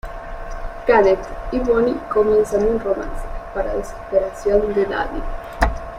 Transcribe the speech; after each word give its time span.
Kenneth 0.87 1.27
y 1.51 1.59
Bonnie 1.59 1.93
comienzan 2.11 2.67
un 2.67 2.79
romance, 2.79 3.21
para 3.53 3.75
desesperación 3.75 4.73
de 4.73 4.85
Danny. 4.85 5.21